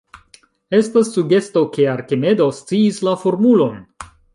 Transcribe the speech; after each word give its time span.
Estas 0.77 1.11
sugesto 1.17 1.63
ke 1.77 1.87
Arkimedo 1.95 2.51
sciis 2.65 3.03
la 3.11 3.19
formulon. 3.27 3.83